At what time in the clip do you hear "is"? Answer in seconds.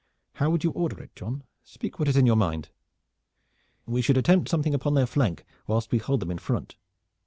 2.07-2.17